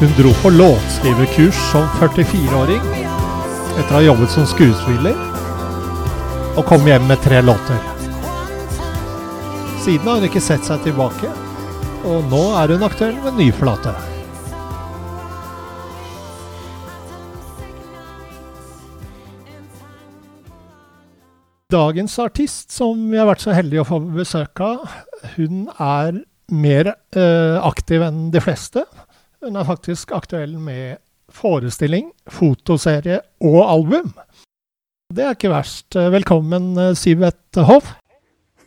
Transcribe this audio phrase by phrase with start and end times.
[0.00, 2.84] Hun dro på låtskriverkurs som 44-åring
[3.76, 5.18] etter å ha jobbet som skuespiller,
[6.56, 7.76] og kom hjem med tre låter.
[9.84, 11.28] Siden har hun ikke sett seg tilbake,
[12.08, 13.92] og nå er hun aktuell med ny flate.
[21.76, 24.88] Dagens artist, som vi har vært så heldige å få besøk av,
[25.36, 27.28] hun er mer ø,
[27.68, 28.88] aktiv enn de fleste.
[29.40, 30.98] Hun er faktisk aktuell med
[31.32, 34.10] forestilling, fotoserie og album.
[35.08, 35.96] Det er ikke verst.
[35.96, 37.94] Velkommen, Sivet Sivert Hoff.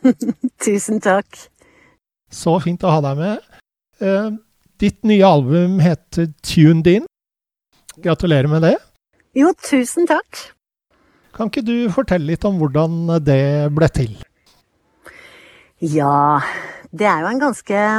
[0.65, 1.29] Tusen takk.
[2.33, 3.45] Så fint å ha deg med.
[4.01, 4.33] Eh,
[4.81, 7.05] ditt nye album heter Tuned In.
[8.01, 8.75] Gratulerer med det.
[9.37, 10.41] Jo, tusen takk.
[11.37, 14.17] Kan ikke du fortelle litt om hvordan det ble til?
[15.85, 16.41] Ja,
[16.89, 17.89] det er jo en ganske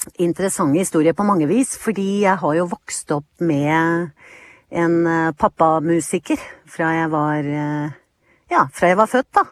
[0.00, 4.10] mm, interessant historie på mange vis, fordi jeg har jo vokst opp med
[4.70, 6.40] en eh, pappamusiker
[6.70, 7.98] fra jeg var eh,
[8.50, 9.44] ja, fra jeg var født, da.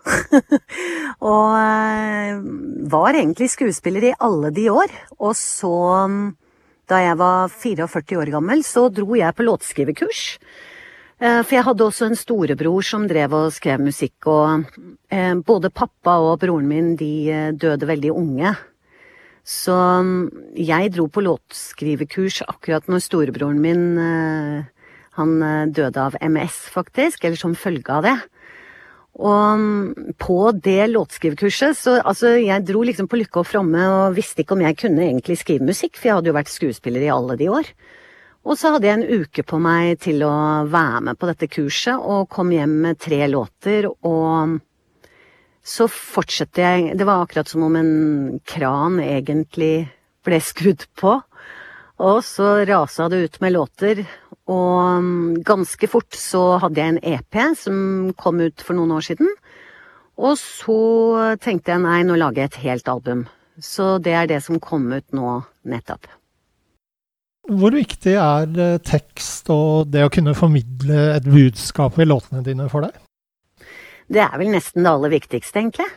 [1.31, 2.41] og eh,
[2.91, 4.95] var egentlig skuespiller i alle de år.
[5.19, 5.75] Og så,
[6.91, 10.25] da jeg var 44 år gammel, så dro jeg på låtskriverkurs.
[11.19, 14.69] For jeg hadde også en storebror som drev og skrev musikk, og
[15.47, 18.53] både pappa og broren min de døde veldig unge.
[19.49, 24.67] Så mm, jeg dro på låtskrivekurs akkurat når storebroren min eh,
[25.17, 28.17] han eh, døde av MS, faktisk, eller som følge av det.
[29.19, 34.19] Og mm, på det låtskrivekurset så altså, jeg dro liksom på lykke og fromme og
[34.19, 37.15] visste ikke om jeg kunne egentlig skrive musikk, for jeg hadde jo vært skuespiller i
[37.15, 37.73] alle de år.
[38.49, 40.35] Og så hadde jeg en uke på meg til å
[40.71, 44.61] være med på dette kurset, og kom hjem med tre låter, og
[45.69, 49.89] så fortsatte jeg Det var akkurat som om en kran egentlig
[50.25, 51.19] ble skrudd på.
[51.99, 54.05] Og så rasa det ut med låter,
[54.49, 59.33] og ganske fort så hadde jeg en EP som kom ut for noen år siden.
[60.19, 60.79] Og så
[61.43, 63.27] tenkte jeg nei, nå lager jeg et helt album.
[63.59, 66.07] Så det er det som kom ut nå nettopp.
[67.49, 72.69] Hvor viktig er eh, tekst og det å kunne formidle et budskap i låtene dine
[72.69, 72.99] for deg?
[74.09, 75.89] Det er vel nesten det aller viktigste, egentlig.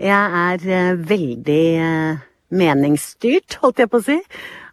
[0.00, 2.22] Jeg er eh, veldig eh,
[2.56, 4.16] meningsstyrt, holdt jeg på å si.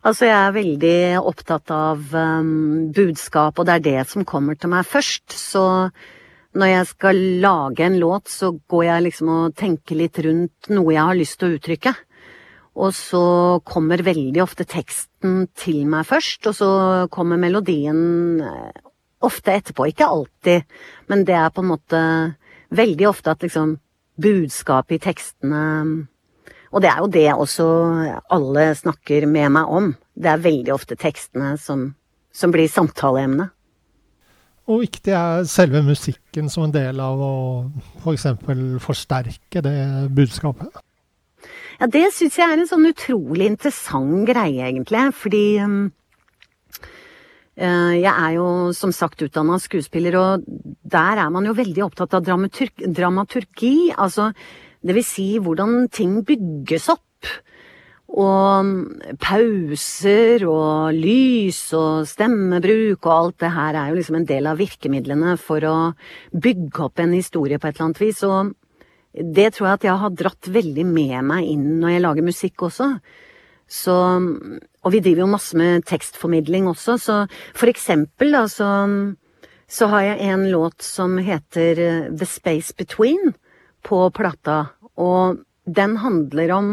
[0.08, 4.72] Altså, jeg er veldig opptatt av um, budskap, og det er det som kommer til
[4.72, 5.36] meg først.
[5.36, 5.63] Så
[6.57, 10.96] når jeg skal lage en låt, så går jeg liksom og tenker litt rundt noe
[10.96, 11.94] jeg har lyst til å uttrykke.
[12.78, 13.25] Og så
[13.68, 16.72] kommer veldig ofte teksten til meg først, og så
[17.12, 18.87] kommer melodien eh,
[19.24, 19.90] ofte etterpå.
[19.92, 20.68] Ikke alltid,
[21.10, 22.02] men det er på en måte
[22.76, 23.78] veldig ofte at liksom
[24.18, 25.64] budskapet i tekstene
[26.74, 27.66] Og det er jo det også
[28.34, 29.94] alle snakker med meg om.
[30.14, 31.94] Det er veldig ofte tekstene som,
[32.34, 33.48] som blir samtaleemne.
[34.68, 37.36] Og viktig er selve musikken som en del av å
[38.04, 38.26] f.eks.
[38.44, 39.78] For forsterke det
[40.12, 40.75] budskapet?
[41.80, 45.06] Ja, det syns jeg er en sånn utrolig interessant greie, egentlig.
[45.16, 45.78] Fordi um,
[47.57, 50.44] jeg er jo som sagt utdanna skuespiller, og
[50.86, 53.92] der er man jo veldig opptatt av dramaturgi.
[53.98, 54.30] Altså,
[54.86, 57.04] det vil si hvordan ting bygges opp.
[58.07, 58.69] Og um,
[59.19, 64.62] pauser og lys og stemmebruk og alt det her er jo liksom en del av
[64.62, 65.75] virkemidlene for å
[66.31, 68.24] bygge opp en historie på et eller annet vis.
[68.24, 68.53] Og
[69.12, 72.68] det tror jeg at jeg har dratt veldig med meg inn når jeg lager musikk
[72.69, 72.94] også.
[73.68, 77.16] Så, og vi driver jo masse med tekstformidling også, så
[77.58, 78.69] for eksempel da, så,
[79.68, 83.34] så har jeg en låt som heter eh, The Space Between
[83.84, 86.69] på plata, og den handler om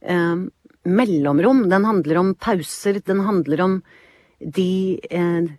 [0.00, 0.46] eh,
[0.88, 3.76] mellomrom, den handler om pauser, den handler om
[4.40, 4.72] de
[5.12, 5.52] eh,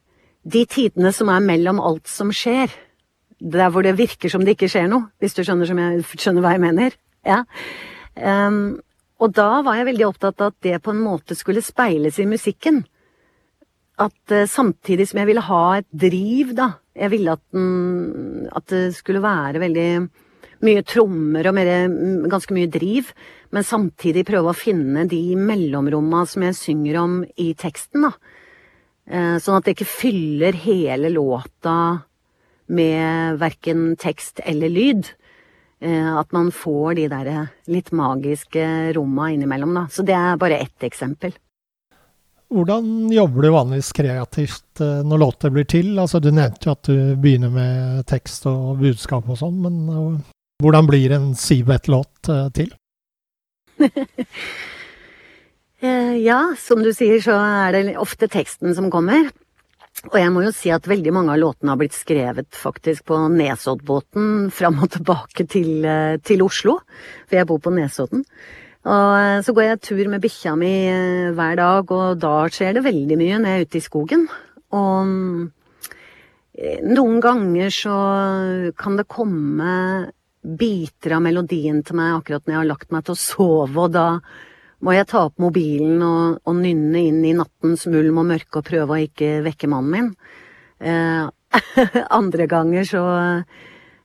[0.43, 2.71] de tidene som er mellom alt som skjer.
[3.43, 6.53] Der hvor det virker som det ikke skjer noe, hvis du skjønner, jeg, skjønner hva
[6.55, 6.97] jeg mener.
[7.27, 7.43] Ja.
[8.15, 8.79] Ehm,
[9.23, 12.27] og da var jeg veldig opptatt av at det på en måte skulle speiles i
[12.27, 12.81] musikken.
[14.03, 18.67] At eh, samtidig som jeg ville ha et driv, da Jeg ville at, den, at
[18.69, 19.87] det skulle være veldig
[20.61, 23.09] mye trommer og mer, mm, ganske mye driv,
[23.49, 28.11] men samtidig prøve å finne de mellomromma som jeg synger om i teksten, da.
[29.09, 32.05] Eh, Sånn at det ikke fyller hele låta
[32.69, 35.09] med verken tekst eller lyd.
[35.83, 37.31] Eh, At man får de der
[37.67, 39.87] litt magiske romma innimellom, da.
[39.91, 41.33] Så det er bare ett eksempel.
[42.53, 45.95] Hvordan jobber du vanligvis kreativt eh, når låter blir til?
[45.99, 50.21] Altså, du nevnte jo at du begynner med tekst og budskap og sånn, men eh,
[50.63, 52.71] hvordan blir en Sibeth-låt eh, til?
[55.83, 59.25] Eh, Ja, som du sier, så er det ofte teksten som kommer.
[60.11, 63.21] Og jeg må jo si at veldig mange av låtene har blitt skrevet faktisk på
[63.31, 66.79] Nesoddbåten fram og tilbake til, eh, til Oslo,
[67.29, 68.25] for jeg bor på Nesodden.
[68.83, 72.75] Og eh, så går jeg tur med bikkja mi eh, hver dag, og da skjer
[72.75, 74.27] det veldig mye når jeg er ute i skogen.
[74.73, 75.13] Og
[76.83, 77.97] noen ganger så
[78.77, 79.73] kan det komme
[80.43, 83.93] biter av melodien til meg akkurat når jeg har lagt meg til å sove, og
[83.95, 84.07] da
[84.83, 88.67] må jeg ta opp mobilen og, og nynne inn i nattens mulm og mørke og
[88.67, 90.09] prøve å ikke vekke mannen min.
[90.83, 91.29] Eh,
[92.19, 93.03] andre ganger så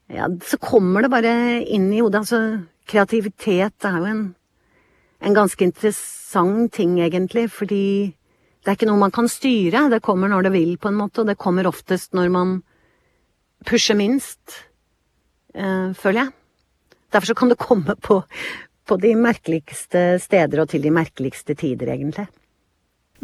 [0.08, 1.32] ja, så kommer det bare
[1.66, 2.22] inn i hodet.
[2.22, 2.40] Altså,
[2.88, 4.22] kreativitet er jo en,
[5.20, 7.84] en ganske interessant ting, egentlig, fordi
[8.62, 9.88] det er ikke noe man kan styre.
[9.92, 12.56] Det kommer når det vil, på en måte, og det kommer oftest når man
[13.68, 14.62] pusher minst,
[15.54, 16.34] øh, føler jeg.
[17.12, 18.22] Derfor så kan det komme på,
[18.88, 22.28] på de merkeligste steder og til de merkeligste tider, egentlig.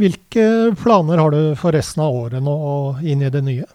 [0.01, 3.67] Hvilke planer har du for resten av året nå og inn i det nye?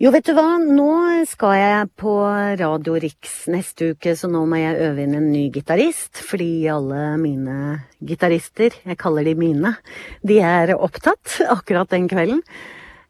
[0.00, 2.12] Jo, vet du hva, nå skal jeg på
[2.58, 7.12] Radio Riks neste uke, så nå må jeg øve inn en ny gitarist, fordi alle
[7.22, 9.76] mine gitarister, jeg kaller de mine,
[10.26, 12.42] de er opptatt akkurat den kvelden.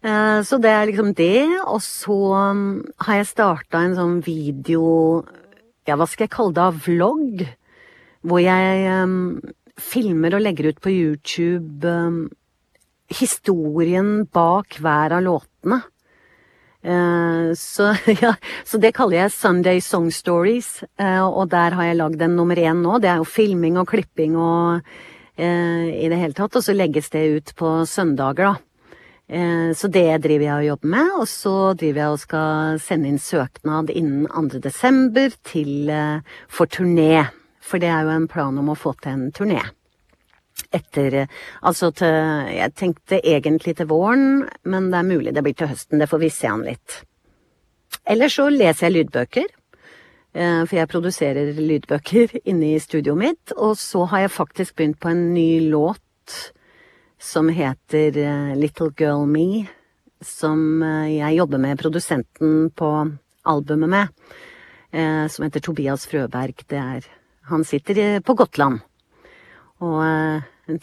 [0.05, 2.19] Eh, Så det er liksom det, og så
[2.53, 5.25] um, har jeg starta en sånn video,
[5.89, 7.45] ja, hva skal jeg kalle det, vlogg,
[8.25, 9.41] hvor jeg um,
[9.81, 12.23] filmer og legger ut på YouTube um,
[13.13, 15.83] historien bak hver av låtene.
[16.85, 17.95] Uh, så,
[18.25, 18.35] ja,
[18.65, 22.61] så det kaller jeg Sunday Song Stories, uh, og der har jeg lagd en nummer
[22.61, 22.99] én nå.
[23.01, 27.13] Det er jo filming og klipping og uh, i det hele tatt, og så legges
[27.13, 28.74] det ut på søndager, da.
[29.29, 33.09] Eh, Så det driver jeg og jobber med, og så driver jeg og skal sende
[33.09, 34.61] inn søknad innen 2.
[34.61, 37.31] desember til, eh, for turné.
[37.61, 39.63] For det er jo en plan om å få til en turné.
[40.73, 41.27] Etter eh,
[41.63, 45.99] Altså til Jeg tenkte egentlig til våren, men det er mulig det blir til høsten.
[45.99, 47.05] Det får vi se an litt.
[48.07, 49.47] Ellers så leser jeg lydbøker.
[50.35, 53.53] For jeg produserer lydbøker inne i studioet mitt.
[53.57, 56.53] Og så har jeg faktisk begynt på en ny låt
[57.25, 59.65] som heter eh, Little Girl Me.
[60.25, 62.91] Som eh, jeg jobber med produsenten på
[63.49, 64.09] albumet med.
[64.93, 66.67] eh, Som heter Tobias Frøberg.
[66.69, 67.07] Det er
[67.51, 68.81] Han sitter på Gotland.
[69.85, 70.01] Og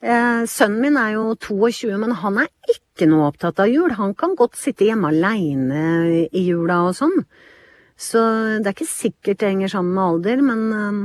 [0.00, 3.92] Eh, sønnen min er jo 22, men han er ikke noe opptatt av jul.
[4.00, 5.84] Han kan godt sitte hjemme aleine
[6.32, 7.24] i jula og sånn.
[7.94, 8.20] Så
[8.58, 11.04] det er ikke sikkert det henger sammen med alder, men um,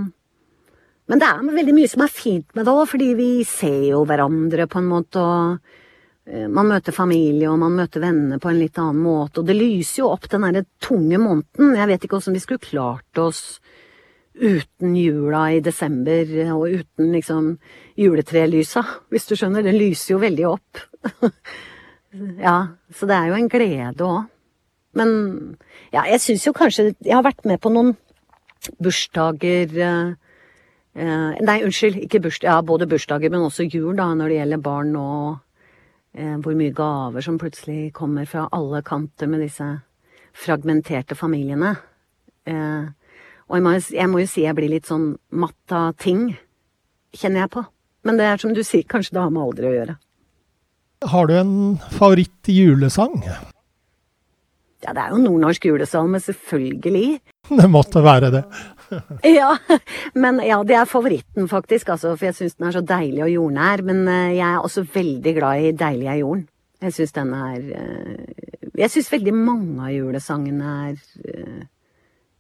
[1.10, 4.04] Men det er veldig mye som er fint med det òg, fordi vi ser jo
[4.06, 8.60] hverandre på en måte, og eh, man møter familie, og man møter venner på en
[8.60, 11.74] litt annen måte, og det lyser jo opp den derre tunge måneden.
[11.80, 13.42] Jeg vet ikke åssen vi skulle klart oss
[14.38, 17.56] uten jula i desember, og uten liksom
[17.98, 19.66] juletrelysa, hvis du skjønner.
[19.66, 20.84] Det lyser jo veldig opp.
[22.48, 22.60] ja,
[22.94, 24.30] så det er jo en glede òg.
[24.98, 25.12] Men
[25.94, 27.94] ja, jeg syns jo kanskje Jeg har vært med på noen
[28.82, 30.14] bursdager eh,
[30.98, 34.64] eh, Nei, unnskyld, ikke bursdag, ja, både bursdager, men også jul, da, når det gjelder
[34.66, 35.38] barn og
[36.18, 39.70] eh, hvor mye gaver som plutselig kommer fra alle kanter med disse
[40.40, 41.76] fragmenterte familiene.
[42.50, 42.90] Eh,
[43.50, 46.32] og jeg må, jeg må jo si jeg blir litt sånn matt av ting,
[47.16, 47.66] kjenner jeg på.
[48.06, 49.96] Men det er som du sier, kanskje det har med alder å gjøre.
[51.10, 51.56] Har du en
[51.96, 53.18] favoritt julesang?
[54.86, 57.20] Ja, det er jo nordnorsk julesalme, selvfølgelig.
[57.60, 58.44] Det måtte være det.
[59.40, 59.58] Ja,
[60.14, 63.34] men ja, det er favoritten faktisk, altså, for jeg syns den er så deilig og
[63.34, 63.84] jordnær.
[63.86, 66.48] Men eh, jeg er også veldig glad i Deilig er jorden.
[66.80, 71.64] Jeg syns den er eh, Jeg syns veldig mange av julesangene er eh,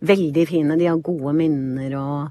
[0.10, 0.80] veldig fine.
[0.80, 2.30] De har gode minner og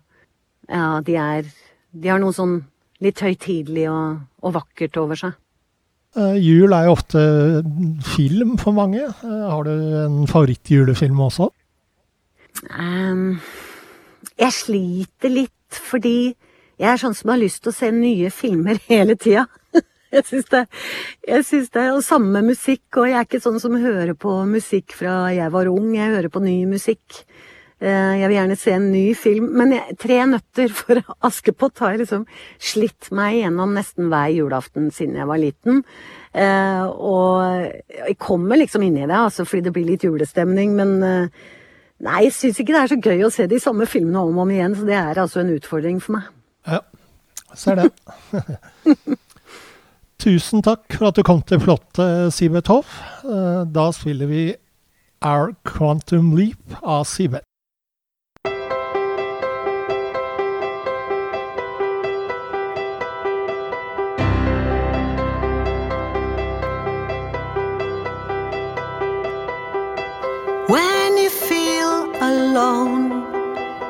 [0.68, 1.46] Ja, de er
[1.92, 2.58] De har noe sånn
[3.00, 5.36] litt høytidelig og, og vakkert over seg.
[6.16, 7.22] Eh, jul er jo ofte
[8.14, 9.04] film for mange.
[9.04, 9.72] Eh, har du
[10.04, 11.50] en favorittjulefilm også?
[12.72, 13.38] Um,
[14.38, 16.32] jeg sliter litt fordi
[16.78, 19.46] jeg er sånn som har lyst til å se nye filmer hele tida.
[20.08, 20.62] Jeg syns det,
[21.44, 25.26] synes det Og samme musikk, og jeg er ikke sånn som hører på musikk fra
[25.36, 25.90] jeg var ung.
[25.92, 27.20] Jeg hører på ny musikk.
[27.80, 29.50] Eh, Jeg vil gjerne se en ny film.
[29.58, 32.24] Men jeg, Tre nøtter for Askepott har jeg liksom
[32.58, 35.84] slitt meg gjennom nesten hver julaften siden jeg var liten.
[36.34, 37.70] Eh, og
[38.02, 40.74] jeg kommer liksom inn i det, altså, fordi det blir litt julestemning.
[40.78, 41.46] Men eh,
[42.02, 44.46] nei, jeg syns ikke det er så gøy å se de samme filmene om og
[44.48, 44.74] om igjen.
[44.78, 46.28] Så det er altså en utfordring for meg.
[46.68, 46.82] Ja,
[47.56, 47.90] ser det.
[50.18, 52.04] Tusen takk for at du kom til flotte
[52.34, 52.90] Sivert Hoff.
[53.22, 54.42] Da spiller vi
[55.22, 57.47] Our Quantum Leap av Sivert.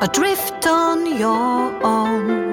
[0.00, 2.52] Adrift on your own,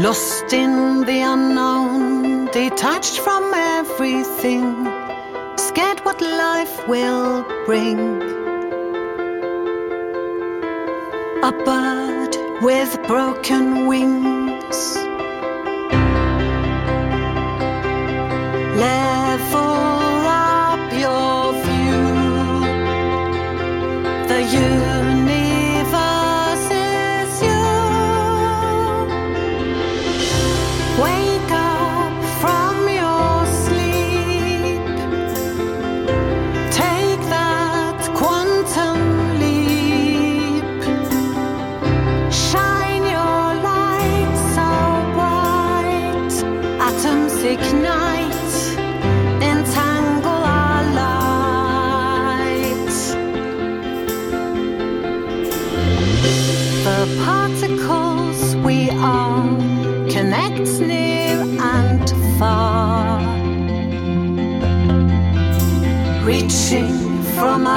[0.00, 4.86] lost in the unknown, detached from everything,
[5.56, 7.98] scared what life will bring.
[11.42, 14.96] A bird with broken wings.
[18.76, 19.19] Level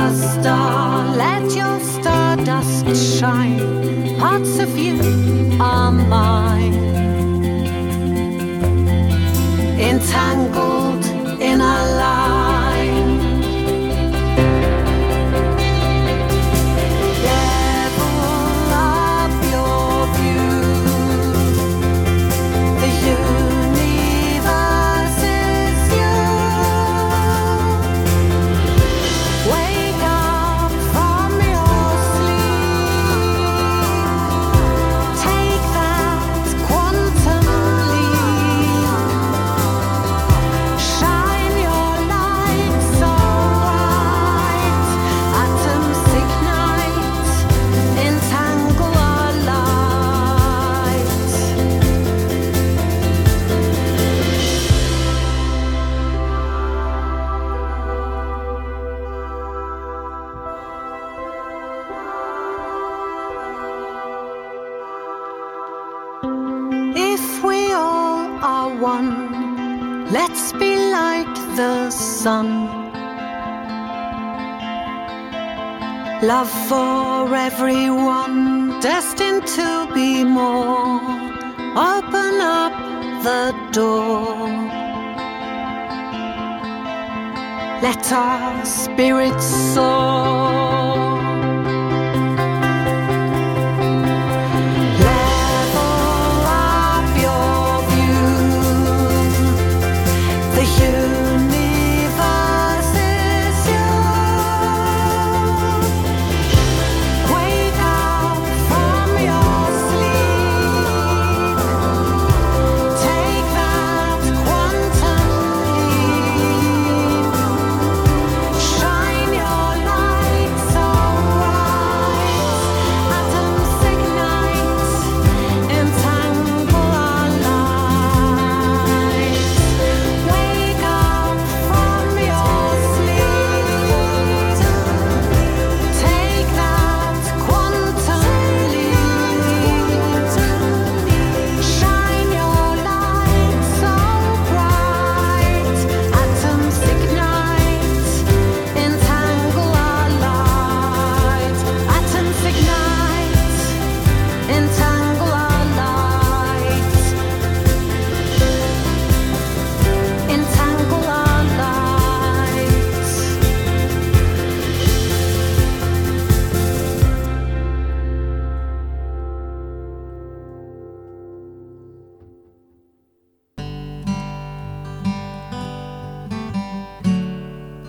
[0.04, 4.18] a star, let your stardust shine.
[4.20, 5.00] Parts of you
[5.62, 6.74] are mine
[9.90, 10.73] entangled
[68.84, 72.68] Let's be like the sun.
[76.22, 81.00] Love for everyone, destined to be more.
[81.78, 82.74] Open up
[83.24, 84.48] the door.
[87.82, 90.83] Let our spirits soar.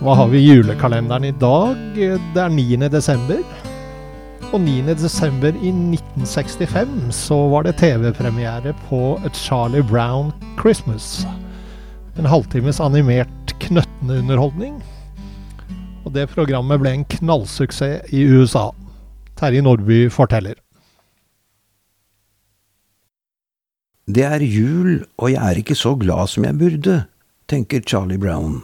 [0.05, 1.79] Hva har vi i julekalenderen i dag?
[1.97, 2.77] Det er 9.
[2.93, 3.39] desember.
[4.53, 4.93] Og 9.
[4.99, 11.23] desember i 1965 så var det TV-premiere på A Charlie Brown Christmas.
[12.21, 14.75] En halvtimes animert knøttende underholdning.
[16.05, 18.67] Og det programmet ble en knallsuksess i USA.
[19.41, 20.61] Terje Nordby forteller.
[24.05, 27.01] Det er jul, og jeg er ikke så glad som jeg burde,
[27.49, 28.61] tenker Charlie Brown.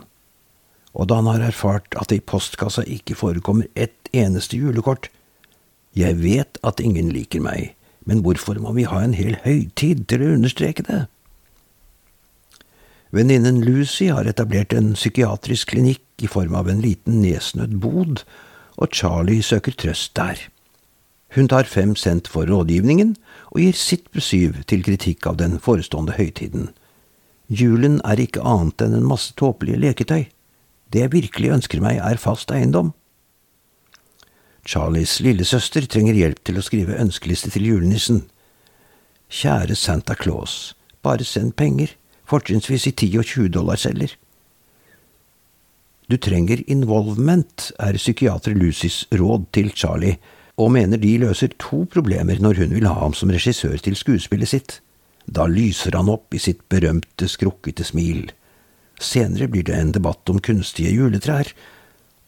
[0.93, 5.07] Og da han har erfart at det i postkassa ikke forekommer ett eneste julekort.
[5.95, 7.73] Jeg vet at ingen liker meg,
[8.07, 11.05] men hvorfor må vi ha en hel høytid til å understreke det?
[13.11, 18.23] Venninnen Lucy har etablert en psykiatrisk klinikk i form av en liten nedsnødd bod,
[18.79, 20.39] og Charlie søker trøst der.
[21.35, 23.15] Hun tar fem cent for rådgivningen
[23.51, 26.69] og gir sitt besyv til kritikk av den forestående høytiden.
[27.51, 30.25] Julen er ikke annet enn en masse tåpelige leketøy.
[30.91, 32.91] Det jeg virkelig ønsker meg, er fast eiendom.
[34.67, 38.25] Charlies lillesøster trenger hjelp til å skrive ønskeliste til julenissen.
[39.31, 41.95] Kjære Santa Claus, bare send penger,
[42.27, 44.13] fortrinnsvis i 10 og 20 dollarsedler.
[46.11, 50.19] Du trenger involvement, er psykiater Lucys råd til Charlie,
[50.59, 54.51] og mener de løser to problemer når hun vil ha ham som regissør til skuespillet
[54.51, 54.81] sitt.
[55.25, 58.27] Da lyser han opp i sitt berømte, skrukkete smil.
[59.01, 61.49] Senere blir det en debatt om kunstige juletrær,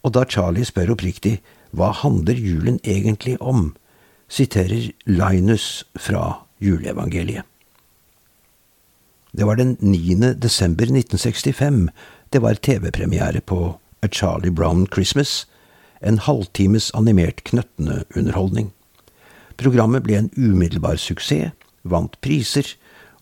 [0.04, 1.38] og da Charlie spør oppriktig
[1.72, 3.72] hva handler julen egentlig om,
[4.30, 7.46] siterer Linus fra juleevangeliet.
[9.34, 10.34] Det var den 9.
[10.38, 11.88] desember 1965
[12.34, 15.48] det var TV-premiere på A Charlie Brown Christmas,
[16.02, 18.72] en halvtimes animert knøttende underholdning.
[19.58, 22.66] Programmet ble en umiddelbar suksess, vant priser,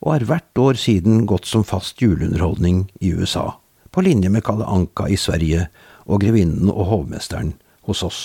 [0.01, 3.53] og har hvert år siden gått som fast juleunderholdning i USA,
[3.93, 5.67] på linje med Kalle Anka i Sverige
[6.05, 7.53] og Grevinnen og hovmesteren
[7.87, 8.21] hos oss.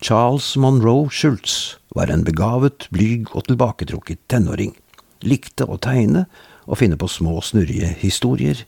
[0.00, 4.72] Charles Monroe Schultz var en begavet, blyg og tilbaketrukket tenåring,
[5.20, 6.24] likte å tegne
[6.64, 8.64] og finne på små, snurrige historier,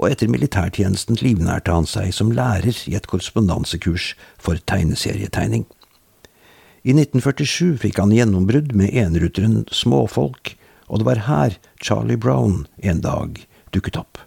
[0.00, 5.66] og etter militærtjenesten livnærte han seg som lærer i et korrespondansekurs for tegneserietegning.
[6.80, 10.54] I 1947 fikk han gjennombrudd med enruteren Småfolk,
[10.88, 13.42] og det var her Charlie Brown en dag
[13.74, 14.22] dukket opp.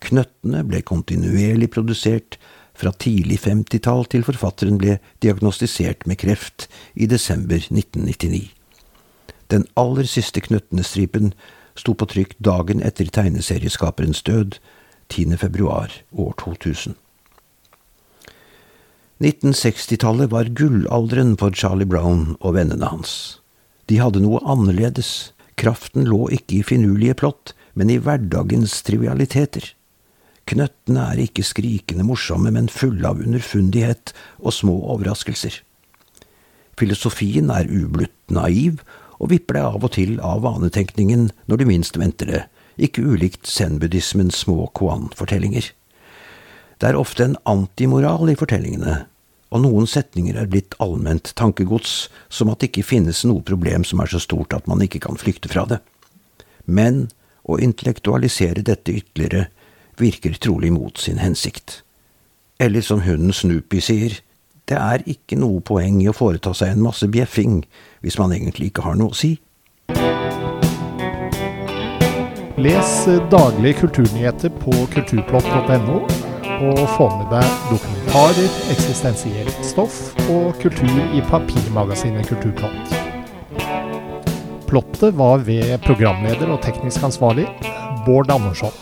[0.00, 2.38] Knøttene ble kontinuerlig produsert
[2.78, 8.46] fra tidlig 50-tall til forfatteren ble diagnostisert med kreft i desember 1999.
[9.50, 11.34] Den aller siste knøttenestripen
[11.74, 14.60] sto på trykk dagen etter tegneserieskaperens død,
[15.10, 15.36] 10.
[15.42, 16.94] februar år 2000.
[19.20, 23.40] 1960-tallet var gullalderen for Charlie Brown og vennene hans.
[23.92, 29.74] De hadde noe annerledes, kraften lå ikke i finurlige plott, men i hverdagens trivialiteter.
[30.48, 35.60] Knøttene er ikke skrikende morsomme, men fulle av underfundighet og små overraskelser.
[36.80, 38.80] Filosofien er ublutt naiv,
[39.20, 42.42] og vipper deg av og til av vanetenkningen når du minst venter det,
[42.80, 45.74] ikke ulikt zen-buddhismens små koan-fortellinger.
[46.80, 49.02] Det er ofte en antimoral i fortellingene,
[49.50, 54.02] og noen setninger er blitt allment tankegods, som at det ikke finnes noe problem som
[54.02, 55.80] er så stort at man ikke kan flykte fra det.
[56.70, 57.08] Men
[57.42, 59.48] å intellektualisere dette ytterligere
[59.98, 61.80] virker trolig mot sin hensikt.
[62.60, 64.20] Eller som hunden Snoopy sier,
[64.70, 67.64] det er ikke noe poeng i å foreta seg en masse bjeffing
[68.04, 69.34] hvis man egentlig ikke har noe å si.
[72.60, 72.92] Les
[73.32, 76.02] daglige kulturnyheter på kulturplott.no,
[76.60, 82.94] og få med deg dokumentarer, eksistensielt stoff og kultur i papirmagasinet Kulturplott.
[84.66, 87.46] Plottet var ved programleder og teknisk ansvarlig
[88.06, 88.74] Bård Andersson.